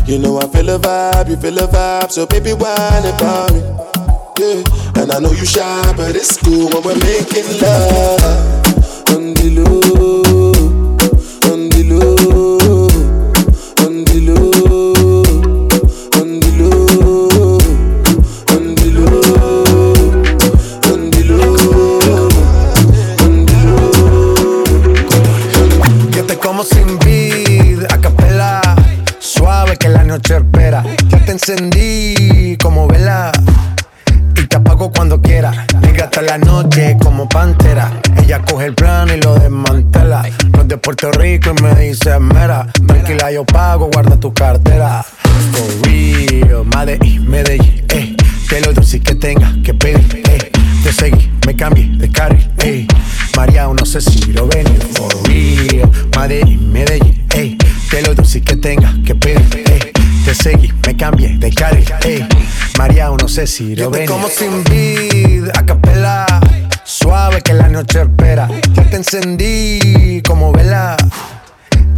You 0.06 0.18
know 0.22 0.38
I 0.38 0.46
feel 0.48 0.70
a 0.70 0.78
vibe, 0.78 1.30
you 1.30 1.36
feel 1.36 1.58
a 1.58 1.66
vibe, 1.66 2.10
so 2.12 2.26
baby 2.26 2.54
whine 2.54 3.04
about 3.04 3.50
me. 3.52 3.60
Yeah, 4.38 4.62
and 5.02 5.10
I 5.10 5.18
know 5.18 5.32
you 5.34 5.44
shy, 5.44 5.92
but 5.96 6.14
it's 6.14 6.38
cool 6.38 6.70
when 6.70 6.86
we're 6.86 7.02
making 7.02 7.50
love 7.58 8.22
on 9.10 9.34
the 9.34 9.58
low, 9.58 9.82
Te 26.58 26.64
como 26.64 26.74
sin 26.74 26.98
vid, 26.98 27.84
a 27.84 27.98
capela. 27.98 28.60
Suave 29.20 29.76
que 29.76 29.88
la 29.88 30.02
noche 30.02 30.38
espera. 30.38 30.82
Ya 31.08 31.24
te 31.24 31.30
encendí 31.30 32.56
como 32.60 32.88
vela. 32.88 33.30
Y 34.34 34.44
te 34.44 34.56
apago 34.56 34.90
cuando 34.90 35.22
quiera. 35.22 35.68
Llega 35.80 36.06
hasta 36.06 36.20
la 36.20 36.36
noche 36.36 36.96
como 37.00 37.28
pantera. 37.28 38.00
Ella 38.20 38.42
coge 38.42 38.66
el 38.66 38.74
plano 38.74 39.14
y 39.14 39.20
lo 39.20 39.38
desmantela. 39.38 40.28
No 40.52 40.62
es 40.62 40.68
de 40.68 40.78
Puerto 40.78 41.12
Rico 41.12 41.52
y 41.56 41.62
me 41.62 41.74
dice 41.76 42.18
mera. 42.18 42.66
Tranquila, 42.88 43.30
yo 43.30 43.44
pago, 43.44 43.88
guarda 43.92 44.18
tu 44.18 44.34
cartera. 44.34 45.04
For 45.52 45.88
real, 45.88 46.64
Medellín, 46.74 47.30
Medellín, 47.30 47.84
eh. 47.90 48.16
Que 48.48 48.60
lo 48.62 48.72
dulce 48.72 48.98
que 48.98 49.14
tenga 49.14 49.54
que 49.62 49.74
pedir, 49.74 50.22
eh. 50.28 50.50
Te 50.82 50.92
seguí, 50.92 51.30
me 51.46 51.54
cambié 51.54 51.86
de 51.98 52.10
carril. 52.10 52.47
María, 53.38 53.68
no 53.68 53.86
sé 53.86 54.00
si 54.00 54.32
lo 54.32 54.48
ven. 54.48 54.66
For 54.94 55.14
real, 55.28 55.88
Medellín, 56.16 56.72
Medellín, 56.72 57.24
eh. 57.36 57.56
Que 57.88 58.02
lo 58.02 58.12
dulce 58.12 58.40
que 58.40 58.56
tenga 58.56 58.92
que 59.06 59.14
pedir, 59.14 59.62
eh. 59.70 59.92
Te 60.24 60.34
seguí, 60.34 60.72
me 60.84 60.96
cambié 60.96 61.38
de 61.38 61.52
carril, 61.52 61.86
eh. 62.02 62.26
María, 62.76 63.08
no 63.08 63.28
sé 63.28 63.46
si 63.46 63.76
lo 63.76 63.90
ven. 63.90 64.08
como 64.08 64.26
sin 64.26 64.64
vid, 64.64 65.50
a 65.54 65.64
capela. 65.64 66.26
Suave 66.82 67.40
que 67.40 67.54
la 67.54 67.68
noche 67.68 68.00
espera. 68.02 68.48
Ya 68.74 68.82
te 68.90 68.96
encendí 68.96 70.20
como 70.26 70.50
vela. 70.50 70.96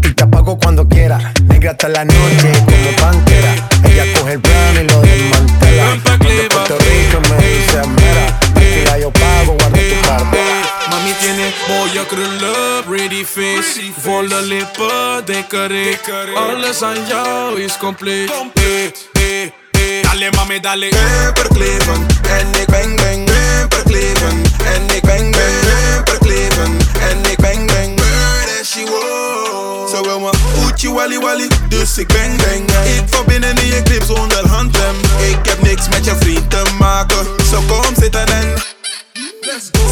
Y 0.02 0.12
te 0.12 0.22
apago 0.22 0.58
cuando 0.58 0.86
quiera. 0.86 1.32
Negra 1.44 1.70
hasta 1.70 1.88
la 1.88 2.04
noche 2.04 2.52
como 2.66 2.96
pantera. 3.00 3.54
Ella 3.84 4.04
coge 4.14 4.34
el 4.34 4.40
plano 4.40 4.80
y 4.82 4.88
lo 4.88 5.00
desmantela. 5.00 5.90
De 6.18 6.48
Puerto 6.50 6.76
Rico 6.76 7.22
me 7.30 7.46
dice 7.48 7.78
mera. 7.96 8.40
Tranquila, 8.52 8.98
yo 8.98 9.10
pago, 9.10 9.54
guarda 9.54 9.78
tu 9.78 10.06
cartera. 10.06 10.59
Mami 10.90 11.14
tiene 11.20 11.52
mooie 11.68 12.06
krullen, 12.06 12.84
pretty 12.84 13.24
face. 13.24 13.92
Volle 14.02 14.42
lippen, 14.42 15.24
dikke 15.24 15.66
rik 15.66 16.08
Alles 16.36 16.82
aan 16.82 17.06
jou 17.08 17.60
is 17.60 17.76
compleet 17.76 18.30
eh, 18.54 18.84
eh, 19.12 19.42
eh. 19.70 20.02
Dale 20.02 20.30
mami, 20.36 20.60
dale. 20.60 20.88
Pepperkleven 20.88 22.06
en 22.22 22.60
ik 22.60 22.66
bang 22.66 22.96
bang 22.96 23.24
Pepperkleven 23.24 24.42
en 24.74 24.96
ik 24.96 25.02
bang 25.02 25.36
bang 25.36 25.60
Pepperkleven 26.04 26.78
en 27.00 27.30
ik 27.30 27.38
bang 27.38 27.66
bang 27.66 27.88
Murder 27.88 28.64
she 28.64 28.84
wow 28.84 29.88
Ze 29.88 30.02
wil 30.02 30.20
me 30.20 30.30
oetje 30.64 30.92
wally 30.92 31.18
wally 31.18 31.48
Dus 31.68 31.98
ik 31.98 32.08
bang 32.08 32.36
bang. 32.36 32.70
Ik 32.84 33.02
van 33.06 33.24
binnen 33.26 33.56
in 33.56 33.66
je 33.66 33.82
clip 33.82 34.02
zonder 34.02 34.48
handrem 34.48 34.96
Ik 35.30 35.38
heb 35.42 35.62
niks 35.62 35.88
met 35.88 36.04
je 36.04 36.16
vriend 36.20 36.50
te 36.50 36.62
maken. 36.78 37.26
Zo 37.50 37.60
kom 37.68 37.94
zitten 37.94 38.26
en 38.26 38.54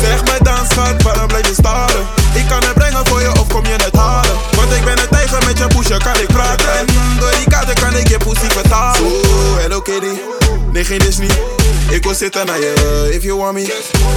Zeg 0.03 0.25
me 0.25 0.37
dan 0.43 0.67
schat, 0.71 1.03
waarom 1.03 1.27
blijf 1.27 1.47
je 1.47 1.55
staren? 1.55 2.07
Ik 2.35 2.47
kan 2.49 2.63
het 2.63 2.75
brengen 2.75 3.07
voor 3.07 3.21
je 3.21 3.31
of 3.31 3.49
kom 3.49 3.65
je 3.65 3.73
het 3.73 3.97
halen? 3.97 4.37
Want 4.57 4.73
ik 4.73 4.85
ben 4.85 4.99
een 4.99 5.09
tijger 5.11 5.47
met 5.47 5.59
je 5.59 5.67
poesje, 5.67 5.97
kan 5.97 6.21
ik 6.21 6.27
praten? 6.27 6.79
En 6.79 6.87
door 7.19 7.31
die 7.31 7.49
kaarten 7.49 7.75
kan 7.75 7.97
ik 7.97 8.09
je 8.09 8.17
poesie 8.19 8.49
betalen 8.63 8.97
Zo, 8.97 9.23
hello 9.57 9.81
kitty, 9.81 10.21
nee 10.73 10.85
geen 10.85 10.99
Disney 10.99 11.31
Ik 11.91 12.03
wil 12.03 12.15
zitten 12.15 12.47
naar 12.47 12.59
je, 12.59 13.09
if 13.13 13.23
you 13.23 13.39
want 13.39 13.53
me. 13.53 13.63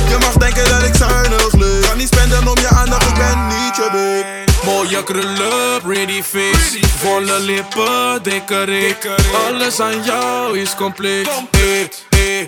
Je 0.09 0.17
mag 0.19 0.33
denken 0.33 0.69
dat 0.69 0.83
ik 0.83 0.95
zuinig 0.95 1.53
leuk 1.53 1.81
Kan 1.87 1.97
niet 1.97 2.07
spenden 2.07 2.47
om 2.47 2.57
je 2.57 2.67
aandacht, 2.67 3.07
ik 3.07 3.13
ben 3.13 3.47
niet 3.47 3.75
je 3.75 3.87
babe 3.91 4.49
Mooie 4.65 5.03
krullen, 5.03 5.81
pretty 5.83 6.23
face 6.23 6.79
Volle 6.97 7.39
lippen, 7.39 8.23
dikke 8.23 8.63
rik. 8.63 9.09
Alles 9.47 9.79
aan 9.79 10.03
jou 10.03 10.59
is 10.59 10.75
compleet. 10.75 11.29
Eh, 11.51 11.81
eh, 11.81 12.47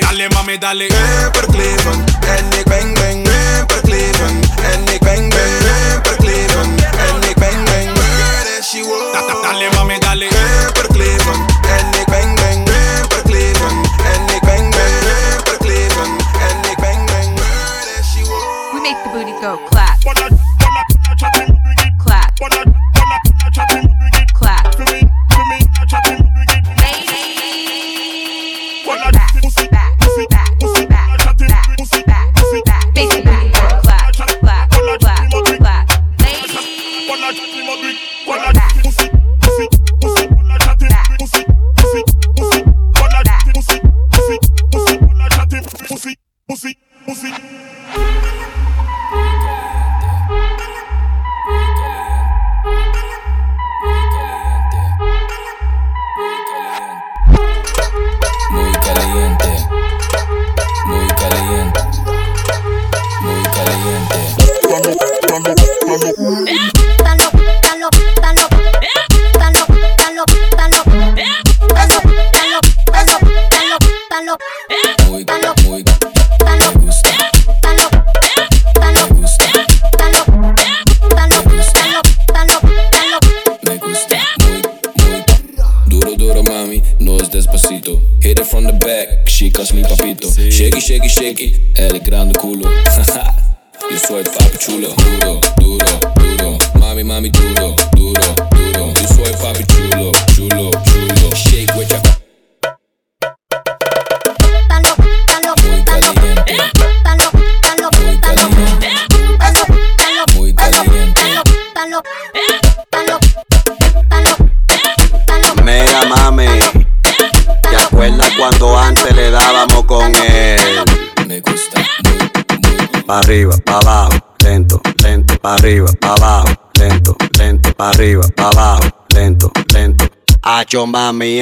dale, 0.00 0.28
mami, 0.34 0.58
dale. 0.58 0.88
Ben 1.32 1.46
Cleveland 1.52 2.10
en 2.20 2.58
ik 2.58 2.64
ben 2.64 2.94
ben. 2.94 3.22
Ben 3.66 3.80
Cleveland 3.82 4.46
en 4.72 4.94
ik 4.94 5.00
ben 5.00 5.28
ben. 5.28 6.02
Ben 6.02 6.16
Cleveland 6.16 6.80
en 6.80 7.28
ik 7.30 7.36
ben 7.36 7.64
ben. 7.64 7.94
Where 7.94 8.62
she 8.62 8.80
was. 8.82 9.42
Dale 9.42 9.68
mami, 9.74 9.98
dale. 9.98 10.28
Ben 10.74 10.86
Cleveland 10.92 11.52
en 11.62 12.00
ik 12.00 12.06
ben 12.06 12.34
ben. 12.34 12.70
We 18.72 18.80
make 18.80 19.02
the 19.02 19.10
booty 19.12 19.32
go 19.40 19.58
clap. 19.68 19.98
Clap. 22.04 22.71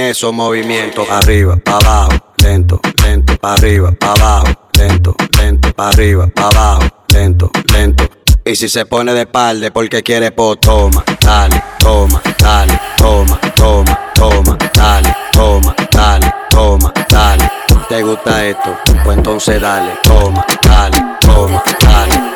Esos 0.00 0.32
movimientos, 0.32 1.08
arriba, 1.10 1.56
pa' 1.56 1.76
abajo, 1.76 2.12
lento, 2.42 2.80
lento, 3.04 3.36
pa' 3.36 3.54
arriba, 3.54 3.92
pa' 3.92 4.12
abajo, 4.12 4.46
lento, 4.78 5.14
lento, 5.38 5.72
pa' 5.74 5.88
arriba, 5.88 6.26
pa' 6.28 6.48
abajo, 6.48 6.82
lento, 7.12 7.50
lento. 7.72 8.08
Y 8.44 8.56
si 8.56 8.68
se 8.68 8.86
pone 8.86 9.12
de 9.12 9.20
espalda 9.22 9.70
porque 9.70 10.02
quiere, 10.02 10.32
pues 10.32 10.58
toma, 10.60 11.04
dale, 11.20 11.62
toma, 11.78 12.22
dale, 12.38 12.80
toma, 12.96 13.38
toma, 13.54 13.98
toma, 14.14 14.58
dale, 14.72 15.14
toma, 15.32 15.74
dale, 15.90 16.34
toma, 16.50 16.92
dale. 17.08 17.50
¿Te 17.88 18.02
gusta 18.02 18.44
esto? 18.46 18.76
Pues 19.04 19.16
entonces 19.16 19.60
dale, 19.60 19.92
toma, 20.02 20.44
dale, 20.62 20.98
toma, 21.20 21.62
dale, 21.80 22.29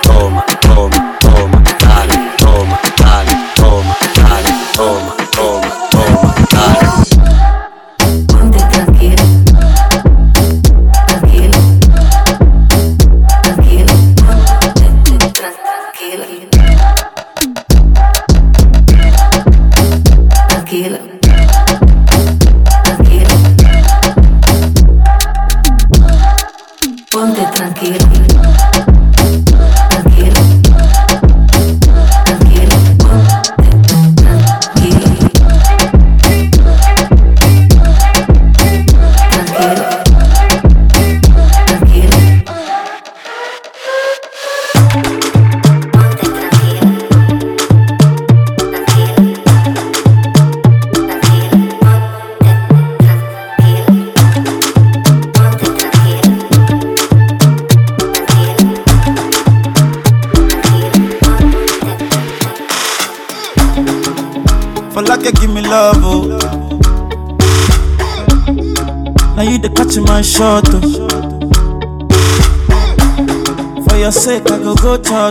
Go 75.15 75.31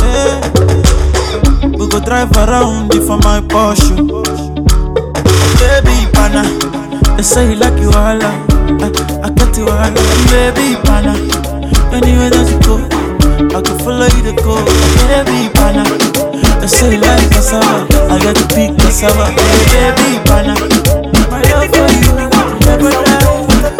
Hey. 0.00 0.40
We 1.76 1.88
go 1.88 2.00
drive 2.00 2.32
around 2.32 2.94
you 2.94 3.04
for 3.06 3.18
my 3.18 3.38
Porsche. 3.42 3.92
Baby, 5.60 6.10
pana, 6.14 6.42
they 7.14 7.22
say 7.22 7.50
you 7.50 7.56
like 7.56 7.78
you 7.78 7.88
all, 7.88 8.16
I, 8.16 8.32
eh, 8.80 9.20
I 9.22 9.28
get 9.36 9.58
you 9.58 9.68
all, 9.68 9.92
baby, 10.32 10.80
pana. 10.88 11.12
Anywhere 11.92 12.30
that 12.32 12.48
you 12.48 12.58
go, 12.64 12.80
I 13.54 13.60
can 13.60 13.78
follow 13.84 14.08
you 14.08 14.22
to 14.24 14.32
go, 14.40 14.56
baby, 15.04 15.52
pana. 15.52 15.84
They 16.58 16.66
say 16.66 16.94
you 16.94 17.00
like 17.02 17.28
cassava, 17.28 17.84
I 18.08 18.18
got 18.24 18.36
to 18.36 18.46
pick 18.56 18.72
cassava, 18.78 19.36
baby, 19.68 20.16
pana. 20.24 20.56
My 21.28 21.42
love 21.52 21.68
for 21.76 21.92
you, 21.92 22.16
never 22.64 22.90
die, 23.04 23.77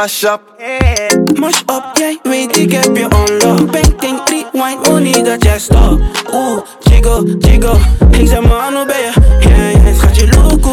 mash 0.00 0.24
up. 0.24 0.40
Mash 1.38 1.60
up, 1.68 1.84
yeah, 1.98 2.16
weet 2.22 2.56
ik 2.56 2.72
heb 2.72 2.96
je 2.96 3.02
unlock 3.02 3.70
Bang, 3.70 3.98
ding, 3.98 4.20
rewind, 4.24 4.88
oh 4.88 4.98
niet 4.98 5.24
dat 5.24 5.44
jij 5.44 5.58
stop 5.58 6.00
Oeh, 6.32 6.62
jiggle, 6.80 7.36
jiggle 7.38 7.78
Ik 8.10 8.28
zeg 8.28 8.40
maar 8.40 8.72
hoe 8.72 8.86
ben 8.86 8.96
je? 8.96 9.12
Yeah, 9.48 9.84
yeah, 9.84 9.96
schat 9.96 10.16
je 10.16 10.28
loco 10.28 10.72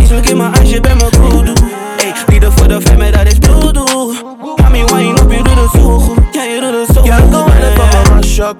Iets 0.00 0.10
me 0.10 0.20
in 0.20 0.36
mijn 0.36 0.54
eyes, 0.54 0.70
je 0.70 0.80
bent 0.80 1.00
mijn 1.00 1.10
kudu 1.10 1.52
Ey, 1.96 2.12
lieden 2.26 2.52
voor 2.52 2.68
de 2.68 2.80
fame, 2.80 3.10
dat 3.10 3.26
is 3.26 3.38
bloedoe 3.38 4.14
Mami, 4.56 4.84
wine 4.84 5.22
op, 5.22 5.32
je 5.32 5.42
doet 5.42 5.54
het 5.54 5.70
zo 5.72 5.98
goed 5.98 6.18
Ja, 6.32 6.42
je 6.42 6.60
doet 6.60 6.86
het 6.86 6.96
zo 6.96 7.02
goed 7.02 7.34
go 7.34 7.44
in 7.44 7.76
for 7.76 7.86
my 7.86 8.14
mash 8.14 8.38
up, 8.38 8.56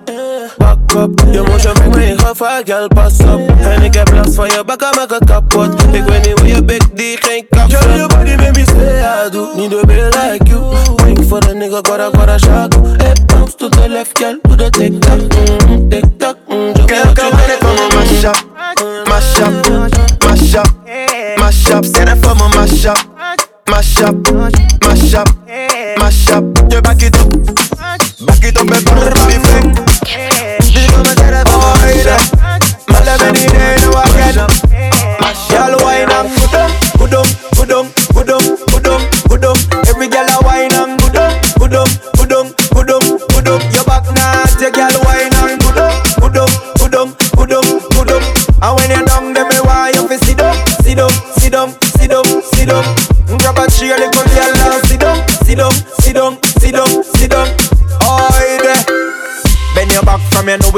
back 0.58 0.94
up. 0.94 1.20
Je 1.32 1.42
motion 1.42 1.74
make 1.74 1.96
me 1.98 2.14
half 2.22 2.42
a 2.42 2.62
girl 2.64 2.88
pass 2.88 3.20
up. 3.20 3.26
and 3.26 3.60
En 3.60 3.82
ik 3.82 3.94
heb 3.94 4.12
last 4.12 4.34
van 4.34 4.46
je 4.46 4.62
bakken, 4.66 4.88
maak 4.96 5.10
het 5.10 5.24
kapot. 5.24 5.82
Ik 5.92 6.02
weet 6.04 6.26
niet 6.26 6.38
hoe 6.38 6.48
je 6.48 6.64
bek 6.64 6.82
die 6.94 7.16
geen 7.20 7.46
kap 7.50 7.69
Need 9.56 9.70
to 9.70 9.86
be 9.86 9.96
like 10.16 10.48
you. 10.48 10.60
Wink 11.02 11.26
for 11.28 11.40
the 11.40 11.54
nigga, 11.54 11.82
gotta, 11.82 12.10
gotta 12.16 12.38
shaku. 12.38 12.80
Hey, 13.02 13.14
bounce 13.26 13.54
to 13.56 13.68
the 13.68 13.88
left, 13.88 14.16
girl, 14.16 14.38
do 14.44 14.56
the 14.56 14.70
tick 14.70 15.00
tock, 15.00 15.18
mm, 15.18 15.90
tick 15.90 16.18
tock. 16.18 16.36
Mm, 16.46 16.74
girl, 16.88 17.14
come 17.14 17.34
on, 17.34 17.58
for 17.58 17.72
my 17.74 17.86
mash 17.94 18.24
up, 18.24 18.36
mash 19.08 19.40
up, 19.40 19.52
mash 20.22 20.54
up, 20.54 20.68
mash 21.38 21.70
up. 21.70 21.84
Say 21.84 22.04
that 22.04 22.18
for 22.22 22.34
my 22.34 22.46
mash 22.54 22.86
up, 22.86 22.98
mash 23.68 24.00
up, 24.00 24.14
mash 24.86 25.14
up, 25.14 25.28
mash 25.98 26.30
up. 26.30 26.44
You 26.72 26.80
back 26.80 27.02
it 27.02 27.16
up, 27.18 27.30
back 28.26 28.44
it 28.44 28.56
up 28.56 28.70
and 28.70 28.86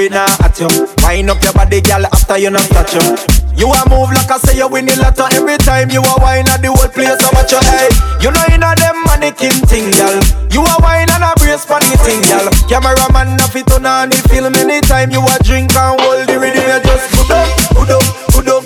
it 0.00 0.12
now 0.12 0.26
at 0.40 0.58
you. 0.60 0.68
Wind 1.02 1.30
up 1.30 1.42
your 1.42 1.52
body, 1.52 1.80
girl, 1.80 2.04
after 2.06 2.38
you 2.38 2.50
not 2.50 2.64
touch 2.70 2.94
you. 2.94 3.02
You 3.52 3.68
a 3.68 3.82
move 3.90 4.08
like 4.10 4.30
I 4.30 4.38
say 4.40 4.56
you 4.56 4.68
win 4.68 4.86
the 4.86 4.96
lotto 4.96 5.28
every 5.36 5.58
time 5.58 5.90
you 5.90 6.00
a 6.00 6.14
wine 6.20 6.48
at 6.48 6.64
the 6.64 6.72
whole 6.72 6.88
place. 6.88 7.20
I 7.20 7.28
watch 7.36 7.52
your 7.52 7.60
hey. 7.60 7.92
You 8.24 8.32
know 8.32 8.44
inna 8.48 8.72
them 8.74 9.04
mannequin 9.04 9.52
thing, 9.68 9.92
girl. 9.92 10.16
You 10.48 10.64
a 10.64 10.74
wine 10.80 11.10
and 11.12 11.24
a 11.24 11.36
brace 11.36 11.64
for 11.64 11.78
the 11.80 11.92
thing, 12.00 12.24
girl. 12.24 12.48
Cameraman 12.66 13.36
a 13.36 13.46
fit 13.52 13.68
on 13.72 14.08
the 14.08 14.16
film 14.32 14.56
anytime 14.56 15.10
you 15.12 15.20
a 15.20 15.36
drink 15.44 15.74
and 15.76 16.00
hold 16.00 16.26
the 16.26 16.40
rhythm. 16.40 16.64
You 16.64 16.80
just 16.80 17.06
good 17.12 17.30
up, 17.30 17.48
good 17.76 17.92
up, 17.92 18.04
good 18.32 18.48
up, 18.48 18.64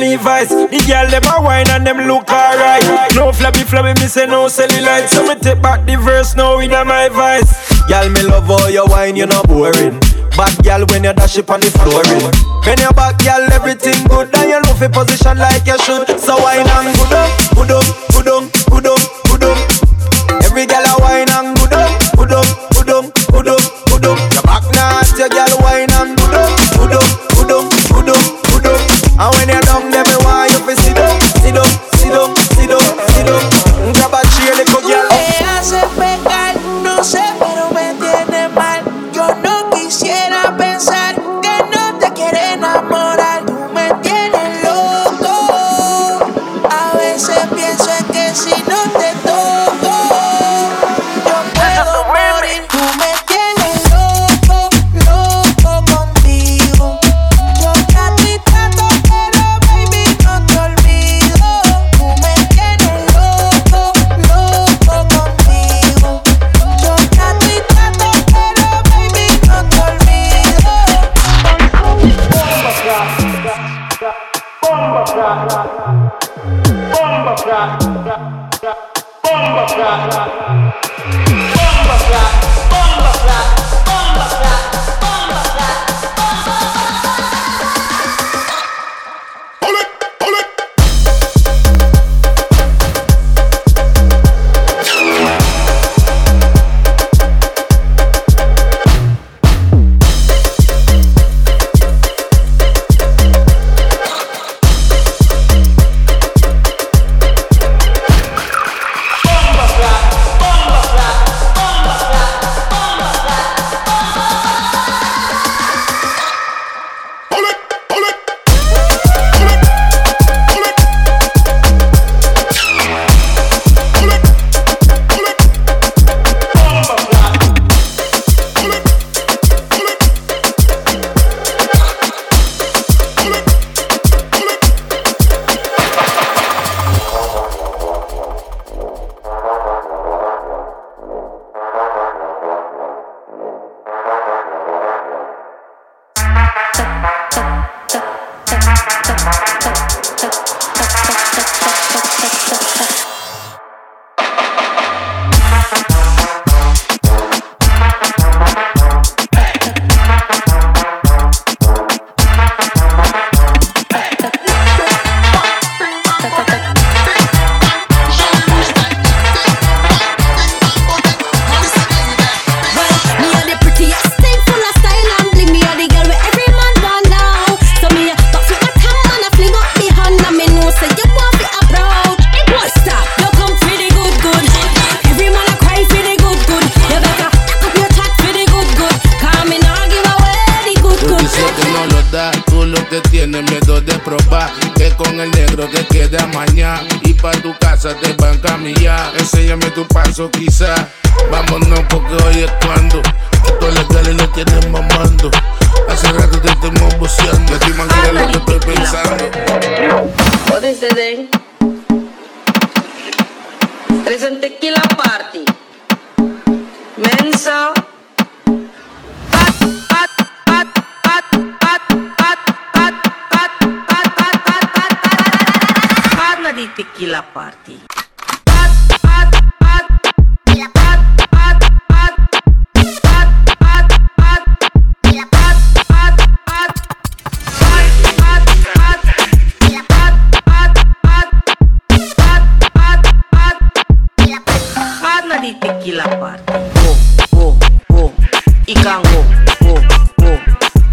Levi's. 0.00 0.48
The 0.48 0.80
girl, 0.88 1.06
them 1.12 1.22
a 1.28 1.42
wine 1.44 1.68
and 1.70 1.86
them 1.86 1.98
look 2.08 2.28
alright. 2.32 2.82
No 3.14 3.32
flabby 3.32 3.60
flabby, 3.62 3.94
me 4.00 4.08
say 4.08 4.26
no 4.26 4.46
cellulite. 4.46 5.08
So 5.08 5.22
me 5.28 5.34
take 5.36 5.60
back 5.62 5.86
the 5.86 5.96
verse 5.96 6.34
now 6.34 6.56
with 6.56 6.70
my 6.72 7.08
voice. 7.08 7.52
Girl, 7.86 8.08
me 8.08 8.22
love 8.22 8.50
all 8.50 8.70
your 8.70 8.86
wine, 8.88 9.16
you 9.16 9.26
not 9.26 9.46
boring. 9.46 10.00
Bad 10.36 10.56
girl, 10.64 10.86
when 10.88 11.04
you 11.04 11.12
dash 11.12 11.36
it 11.38 11.50
on 11.50 11.60
the 11.60 11.70
flooring. 11.84 12.32
When 12.64 12.78
you 12.80 12.90
back, 12.96 13.18
girl, 13.20 13.44
everything 13.52 14.00
good. 14.08 14.32
And 14.34 14.48
you 14.48 14.60
know 14.64 14.74
fi 14.74 14.88
position 14.88 15.36
like 15.38 15.66
you 15.66 15.78
should. 15.84 16.08
So 16.18 16.40
wine 16.40 16.64
and 16.64 16.90
good 16.96 17.12
up, 17.12 17.30
good 17.54 17.70
up, 17.70 17.86
good 18.16 18.28
up, 18.28 18.44
good 18.72 18.86
up, 18.88 18.89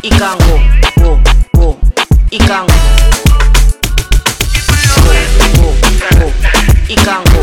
ikango. 0.08 0.60
Go 1.01 1.20
go 1.53 1.78
ikango. 2.32 2.74
Go 5.55 5.74
go 6.20 6.32
ikango. 6.88 7.36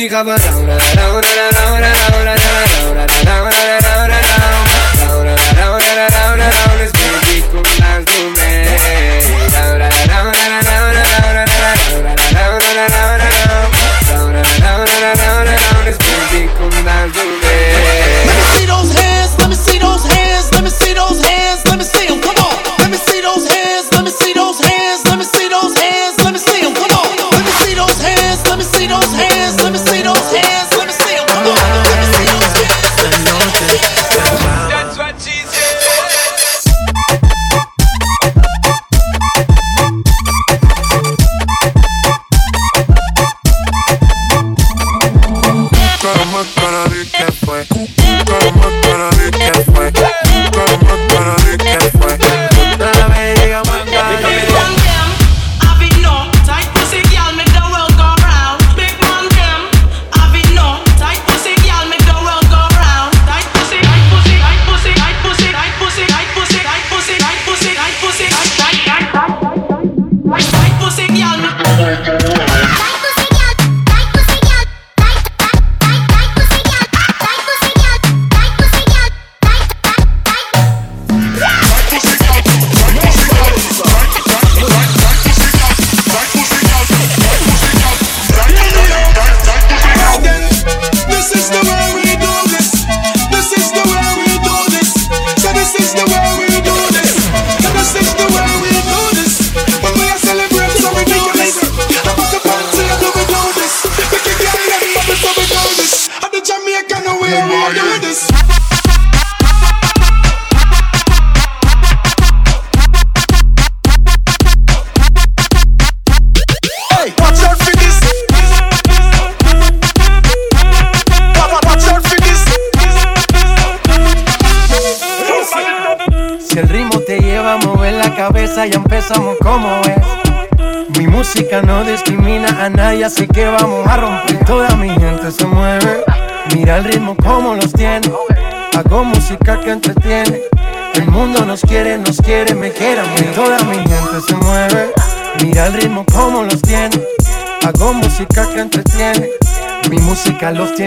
mi 0.00 0.08
camarada 0.08 0.69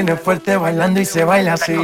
viene 0.04 0.20
fuerte 0.20 0.58
bailando 0.58 1.00
y 1.00 1.06
se 1.06 1.24
baila 1.24 1.54
así. 1.54 1.78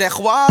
Serroir 0.00 0.49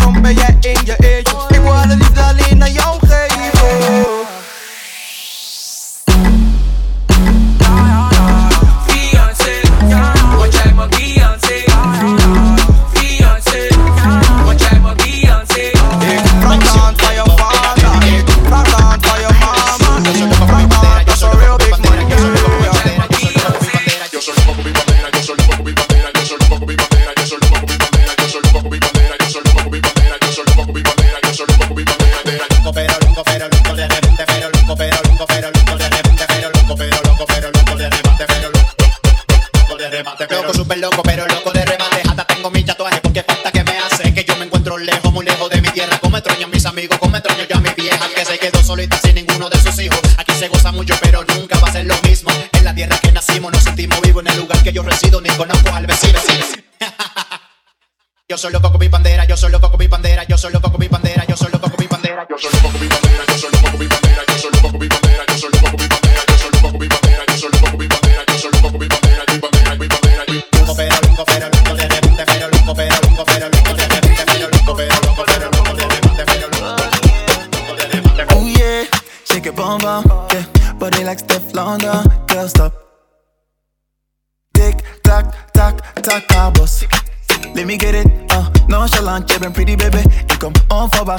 solo 58.39 58.61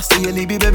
see 0.01 0.23
you 0.23 0.31
a 0.31 0.33
me, 0.33 0.47
bit. 0.59 0.70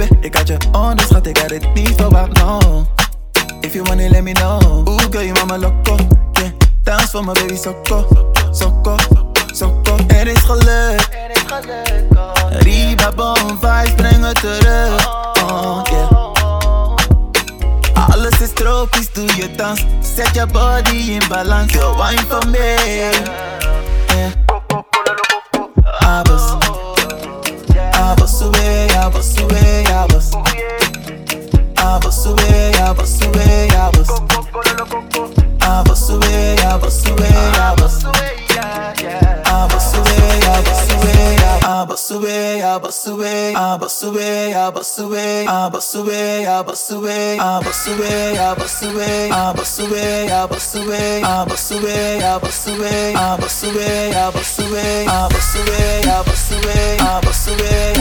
I 46.55 46.61
bust 46.61 46.89
away, 46.89 47.37
I 47.37 47.61
bust 47.61 47.85
away, 47.89 48.37
I 48.37 48.55
bust 48.55 48.81
away, 48.81 49.29
I 49.29 49.51
bust 49.51 49.77
away, 49.81 50.31
I 50.31 50.47
bust 50.47 50.75
away, 50.75 51.21
I 51.21 51.43
bust 51.43 51.71
away, 51.73 52.23
I 52.23 52.39
bust 52.39 52.67
away, 52.69 53.13
I 53.13 53.35
bust 53.35 53.63
away, 53.65 54.13
I 54.13 54.31
bust 54.31 54.59
away, 54.61 55.05
I 55.05 55.27
bust 55.27 55.55
away, 55.57 56.01
I 56.05 56.23
bust 56.23 56.51
away, 56.53 56.97
I 56.97 57.21
bust 57.21 57.49
away. 57.49 57.94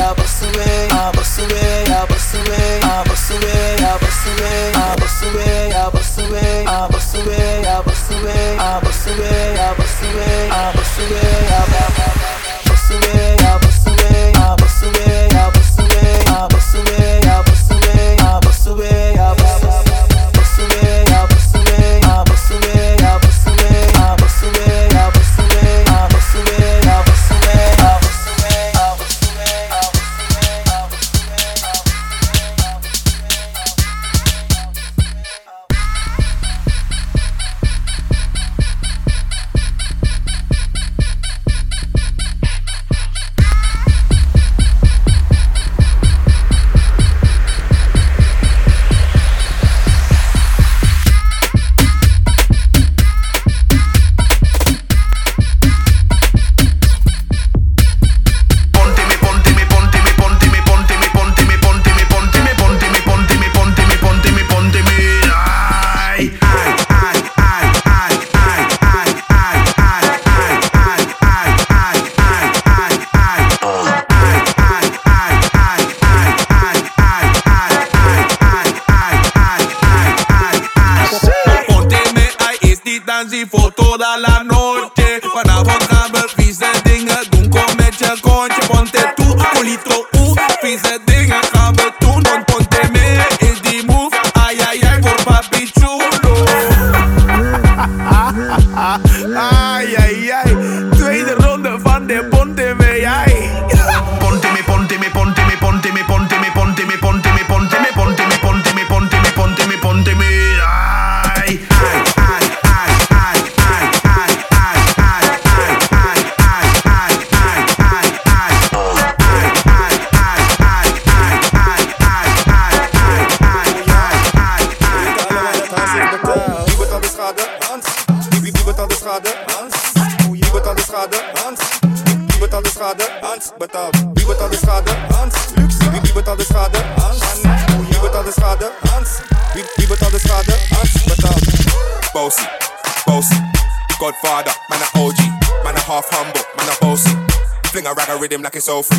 them 148.34 148.42
like 148.42 148.56
it's 148.56 148.68
all 148.68 148.82
free. 148.82 148.98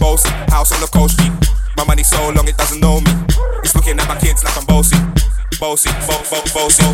Bossy, 0.00 0.28
house 0.50 0.72
on 0.72 0.80
the 0.80 0.88
coast 0.88 1.14
street. 1.14 1.32
My 1.76 1.84
money 1.84 2.02
so 2.02 2.18
long 2.30 2.48
it 2.48 2.56
doesn't 2.56 2.80
know 2.80 3.00
me. 3.00 3.12
It's 3.62 3.74
looking 3.74 3.98
at 3.98 4.08
my 4.08 4.18
kids 4.18 4.42
like 4.44 4.56
I'm 4.58 4.66
bossy. 4.66 4.98
Bossy, 5.60 5.90
bo, 6.06 6.18
bo, 6.30 6.42
bossy. 6.52 6.84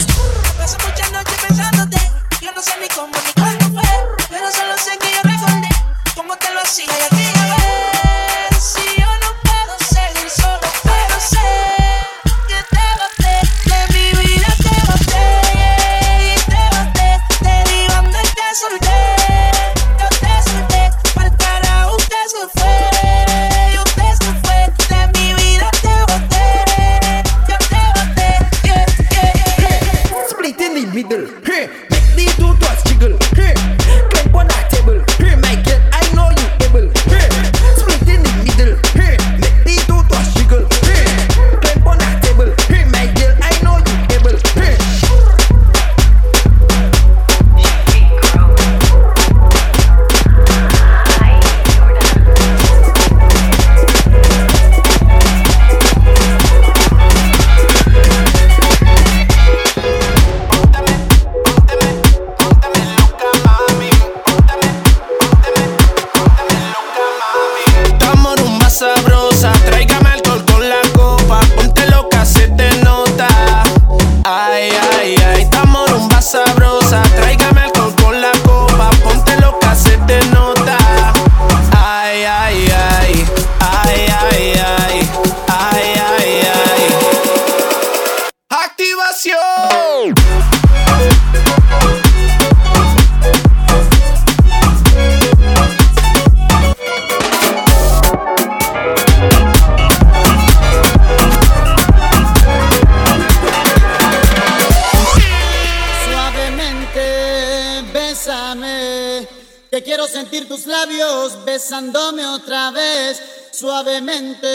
suavemente, 113.81 114.47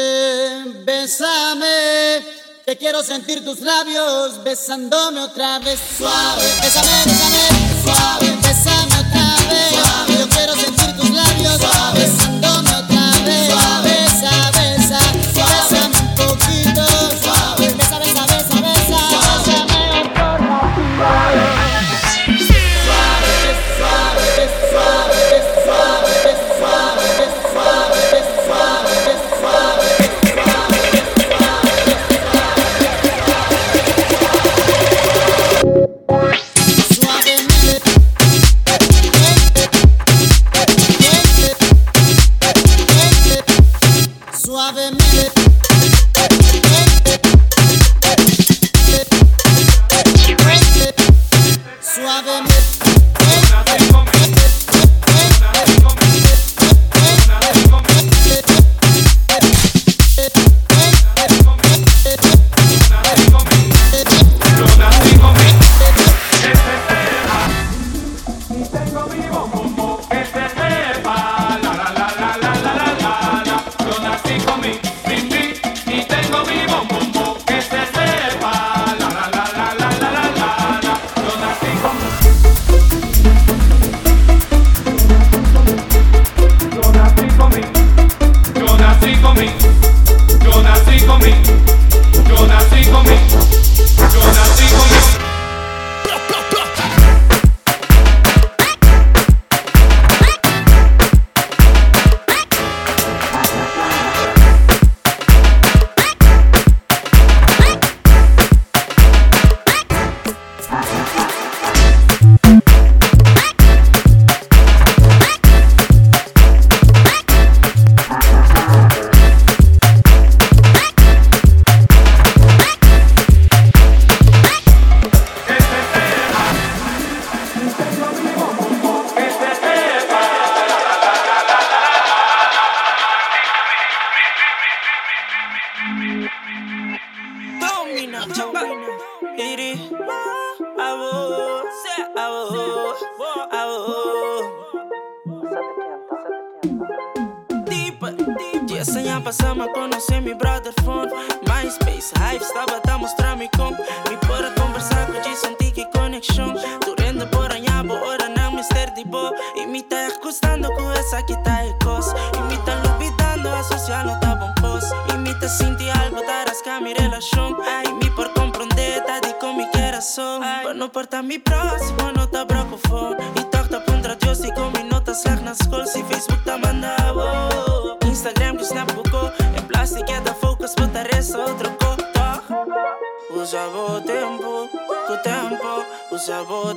bésame. 0.84 2.24
Que 2.66 2.78
quiero 2.78 3.04
sentir 3.04 3.44
tus 3.44 3.62
labios 3.62 4.44
besándome 4.44 5.20
otra 5.22 5.60
vez. 5.60 5.80
Suave, 5.98 6.44
bésame, 6.62 6.90
bésame, 7.06 7.84
suave, 7.84 8.38
bésame. 8.42 8.95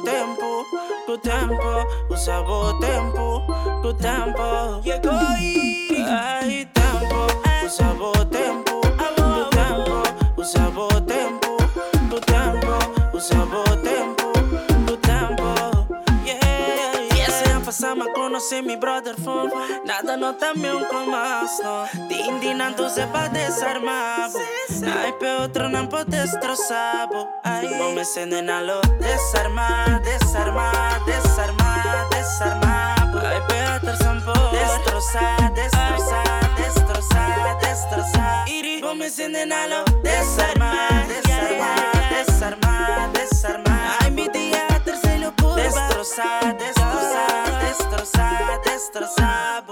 tempo, 0.08 0.64
tu 1.06 1.18
tempo, 1.18 1.86
usavo 2.08 2.78
tempo, 2.78 3.44
tu 3.82 3.92
tempo. 3.94 4.80
Llegó 4.82 5.18
y 5.38 6.02
aí 6.02 6.66
tempo, 6.72 7.26
usavo 7.64 8.12
tempo, 8.30 8.80
tu 9.16 9.50
tempo, 9.50 10.02
usavo 10.36 10.88
tempo, 11.04 11.56
tu 12.10 12.20
tempo, 12.20 12.78
usavo 13.12 13.62
tempo, 13.82 14.32
tu 14.86 14.96
tempo. 14.96 15.54
Yeah. 16.24 17.14
Yeah. 17.14 17.60
Passama 17.64 18.06
conoce 18.14 18.62
mi 18.62 18.76
brother 18.76 19.14
phone 19.14 19.52
Nada 19.84 20.16
no 20.16 20.34
también 20.36 20.86
com 20.90 21.10
más 21.10 21.60
no 21.62 21.84
Te 22.08 22.14
indignando 22.14 22.88
se 22.88 23.06
pa 23.08 23.28
desarmar 23.28 24.30
bo. 24.80 24.98
Ai, 24.98 25.12
pe 25.12 25.26
outro 25.42 25.68
não 25.68 25.86
pode 25.86 26.10
destroçar 26.10 27.08
bo. 27.08 27.28
Ai, 27.44 27.66
vou 27.78 27.92
me 27.92 28.02
encenenalo 28.02 28.80
Desarmar, 29.00 30.00
desarmar, 30.00 31.04
desarmar, 31.04 32.08
desarmar 32.10 33.12
bo. 33.12 33.18
Ai, 33.18 33.40
pe 33.46 33.54
outro 33.74 34.04
sampo 34.04 34.32
Destroçar, 34.50 35.52
destroçar, 35.52 36.54
destroçar, 36.56 37.58
destroçar 37.58 38.48
Iri, 38.48 38.80
vou 38.80 38.94
me 38.94 39.06
encenenalo 39.06 39.84
Desarmar, 40.02 41.06
desarmar, 41.06 41.92
desarmar, 42.10 43.10
desarmar 43.12 43.98
Ai, 44.02 44.10
mi 44.10 44.28
dia 44.30 44.66
terceiro 44.84 45.32
curva 45.40 45.60
Destroçar, 45.60 46.54
destroçar, 46.56 47.60
destroçar, 47.60 48.60
destroçar 48.64 49.64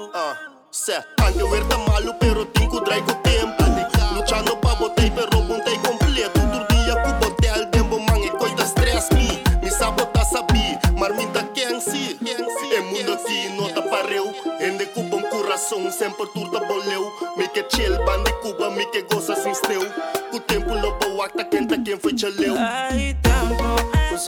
Se 0.76 0.92
tanque 1.16 1.40
uer 1.40 1.62
të 1.70 1.76
malu 1.86 2.12
pero 2.20 2.42
tin 2.52 2.66
ku 2.68 2.82
draj 2.84 2.98
ku 3.08 3.14
tempu 3.24 3.64
Luciano 4.12 4.58
pa 4.60 4.74
botej 4.76 5.08
pero 5.16 5.40
buntej 5.48 5.78
kompletu 5.80 6.42
Durdia 6.52 6.96
ku 7.00 7.14
botel 7.22 7.64
dembo 7.72 7.96
mangi 8.04 8.28
koj 8.36 8.52
të 8.58 8.66
stres 8.74 9.08
mi 9.16 9.40
Mi 9.62 9.72
sa 9.72 9.88
bota 9.96 10.20
sabi 10.28 10.76
marmita 11.00 11.46
të 11.46 11.54
kengsi 11.56 12.04
E 12.20 12.76
é 12.76 12.82
mundo 12.90 13.16
ti 13.24 13.56
nota 13.56 13.80
tá 13.80 13.88
pareu 13.88 14.28
Ende 14.60 14.84
ku 14.92 15.00
bom 15.08 15.24
coração 15.32 15.88
sempre 15.88 16.28
tur 16.36 16.52
të 16.52 16.60
tá 16.60 16.68
boleu 16.68 17.08
Mi 17.40 17.48
ke 17.56 17.64
qel 17.72 17.96
bandi 18.04 18.36
Cuba 18.44 18.68
me 18.68 18.84
que 18.92 19.00
goza 19.08 19.32
sin 19.32 19.56
sneu 19.56 19.88
Ku 20.28 20.44
tempu 20.44 20.76
lo 20.76 20.92
bo 21.00 21.24
akta 21.24 21.48
kenta 21.48 21.80
kjen 21.80 22.04
fëj 22.04 22.20
qëleu 22.20 22.60
Ai 22.60 23.16
tempo, 23.24 23.80
ku 24.12 24.20